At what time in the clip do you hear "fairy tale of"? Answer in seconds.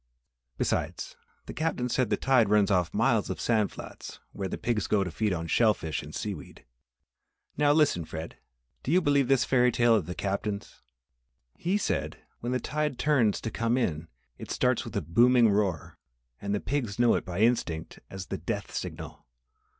9.45-10.07